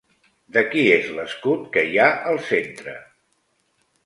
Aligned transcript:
De 0.55 0.61
qui 0.71 0.85
és 0.93 1.11
l'escut 1.17 1.67
que 1.77 1.83
hi 1.91 2.01
ha 2.01 2.09
al 2.33 2.43
centre? 2.49 2.97